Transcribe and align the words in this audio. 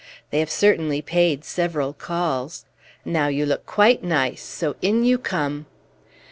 They 0.31 0.39
have 0.39 0.49
certainly 0.49 1.03
paid 1.03 1.45
several 1.45 1.93
calls. 1.93 2.65
Now 3.05 3.27
you 3.27 3.45
look 3.45 3.67
quite 3.67 4.01
nice, 4.03 4.41
so 4.41 4.75
in 4.81 5.03
you 5.03 5.19
come." 5.19 5.67